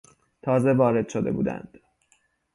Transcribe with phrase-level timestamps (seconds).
[0.41, 1.77] تازه وارد شده بودند.